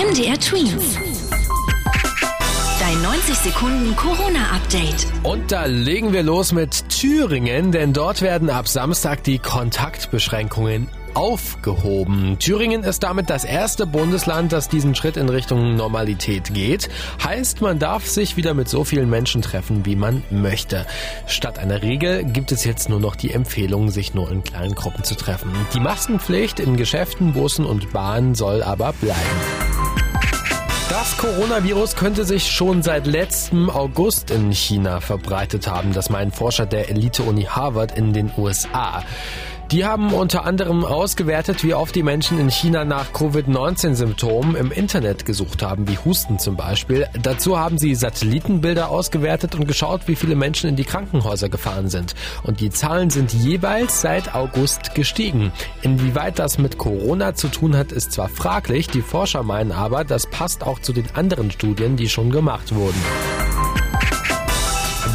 MDR 0.00 0.40
Twins. 0.40 0.96
Dein 2.80 3.02
90 3.02 3.34
Sekunden 3.34 3.94
Corona-Update. 3.96 5.06
Und 5.24 5.52
da 5.52 5.66
legen 5.66 6.14
wir 6.14 6.22
los 6.22 6.52
mit 6.52 6.88
Thüringen, 6.88 7.70
denn 7.70 7.92
dort 7.92 8.22
werden 8.22 8.48
ab 8.48 8.66
Samstag 8.66 9.22
die 9.24 9.38
Kontaktbeschränkungen 9.38 10.88
aufgehoben. 11.12 12.38
Thüringen 12.38 12.82
ist 12.82 13.02
damit 13.02 13.28
das 13.28 13.44
erste 13.44 13.86
Bundesland, 13.86 14.52
das 14.52 14.70
diesen 14.70 14.94
Schritt 14.94 15.18
in 15.18 15.28
Richtung 15.28 15.76
Normalität 15.76 16.54
geht. 16.54 16.88
Heißt, 17.22 17.60
man 17.60 17.78
darf 17.78 18.06
sich 18.06 18.38
wieder 18.38 18.54
mit 18.54 18.70
so 18.70 18.84
vielen 18.84 19.10
Menschen 19.10 19.42
treffen, 19.42 19.84
wie 19.84 19.96
man 19.96 20.22
möchte. 20.30 20.86
Statt 21.26 21.58
einer 21.58 21.82
Regel 21.82 22.24
gibt 22.24 22.52
es 22.52 22.64
jetzt 22.64 22.88
nur 22.88 23.00
noch 23.00 23.16
die 23.16 23.32
Empfehlung, 23.32 23.90
sich 23.90 24.14
nur 24.14 24.30
in 24.30 24.44
kleinen 24.44 24.74
Gruppen 24.74 25.04
zu 25.04 25.14
treffen. 25.14 25.50
Die 25.74 25.80
Maskenpflicht 25.80 26.58
in 26.58 26.78
Geschäften, 26.78 27.34
Bussen 27.34 27.66
und 27.66 27.92
Bahnen 27.92 28.34
soll 28.34 28.62
aber 28.62 28.94
bleiben. 28.94 29.69
Das 30.90 31.16
Coronavirus 31.18 31.94
könnte 31.94 32.24
sich 32.24 32.50
schon 32.50 32.82
seit 32.82 33.06
letztem 33.06 33.70
August 33.70 34.32
in 34.32 34.50
China 34.50 34.98
verbreitet 35.00 35.68
haben. 35.68 35.92
Das 35.92 36.10
meinen 36.10 36.32
Forscher 36.32 36.66
der 36.66 36.88
Elite-Uni 36.88 37.44
Harvard 37.44 37.96
in 37.96 38.12
den 38.12 38.32
USA. 38.36 39.04
Die 39.72 39.84
haben 39.84 40.12
unter 40.12 40.46
anderem 40.46 40.84
ausgewertet, 40.84 41.62
wie 41.62 41.74
oft 41.74 41.94
die 41.94 42.02
Menschen 42.02 42.40
in 42.40 42.50
China 42.50 42.84
nach 42.84 43.12
Covid-19-Symptomen 43.12 44.56
im 44.56 44.72
Internet 44.72 45.24
gesucht 45.24 45.62
haben, 45.62 45.86
wie 45.86 45.96
Husten 45.96 46.40
zum 46.40 46.56
Beispiel. 46.56 47.06
Dazu 47.22 47.56
haben 47.56 47.78
sie 47.78 47.94
Satellitenbilder 47.94 48.90
ausgewertet 48.90 49.54
und 49.54 49.68
geschaut, 49.68 50.08
wie 50.08 50.16
viele 50.16 50.34
Menschen 50.34 50.70
in 50.70 50.74
die 50.74 50.82
Krankenhäuser 50.82 51.48
gefahren 51.48 51.88
sind. 51.88 52.16
Und 52.42 52.58
die 52.58 52.70
Zahlen 52.70 53.10
sind 53.10 53.32
jeweils 53.32 54.00
seit 54.00 54.34
August 54.34 54.96
gestiegen. 54.96 55.52
Inwieweit 55.82 56.40
das 56.40 56.58
mit 56.58 56.76
Corona 56.76 57.36
zu 57.36 57.46
tun 57.46 57.76
hat, 57.76 57.92
ist 57.92 58.10
zwar 58.10 58.28
fraglich, 58.28 58.88
die 58.88 59.02
Forscher 59.02 59.44
meinen 59.44 59.70
aber, 59.70 60.02
das 60.02 60.26
passt 60.26 60.64
auch 60.64 60.80
zu 60.80 60.92
den 60.92 61.06
anderen 61.14 61.52
Studien, 61.52 61.94
die 61.94 62.08
schon 62.08 62.30
gemacht 62.32 62.74
wurden. 62.74 63.00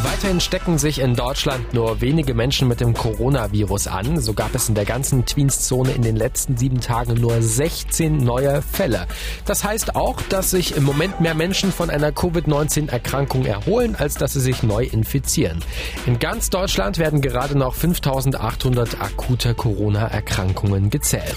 Weiterhin 0.06 0.38
stecken 0.38 0.78
sich 0.78 1.00
in 1.00 1.16
Deutschland 1.16 1.74
nur 1.74 2.00
wenige 2.00 2.32
Menschen 2.32 2.68
mit 2.68 2.80
dem 2.80 2.94
Coronavirus 2.94 3.88
an. 3.88 4.20
So 4.20 4.34
gab 4.34 4.54
es 4.54 4.68
in 4.68 4.76
der 4.76 4.84
ganzen 4.84 5.26
Tweens-Zone 5.26 5.90
in 5.90 6.02
den 6.02 6.14
letzten 6.14 6.56
sieben 6.56 6.80
Tagen 6.80 7.14
nur 7.14 7.42
16 7.42 8.18
neue 8.18 8.62
Fälle. 8.62 9.08
Das 9.46 9.64
heißt 9.64 9.96
auch, 9.96 10.22
dass 10.22 10.52
sich 10.52 10.76
im 10.76 10.84
Moment 10.84 11.20
mehr 11.20 11.34
Menschen 11.34 11.72
von 11.72 11.90
einer 11.90 12.12
Covid-19-Erkrankung 12.12 13.46
erholen, 13.46 13.96
als 13.96 14.14
dass 14.14 14.34
sie 14.34 14.40
sich 14.40 14.62
neu 14.62 14.84
infizieren. 14.84 15.58
In 16.06 16.20
ganz 16.20 16.50
Deutschland 16.50 16.98
werden 16.98 17.20
gerade 17.20 17.58
noch 17.58 17.74
5800 17.74 19.00
akute 19.00 19.54
Corona-Erkrankungen 19.54 20.88
gezählt. 20.88 21.34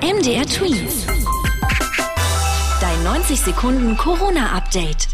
MDR 0.00 0.46
Tweens. 0.46 1.06
Dein 2.80 3.02
90 3.04 3.40
Sekunden 3.40 3.98
Corona-Update. 3.98 5.08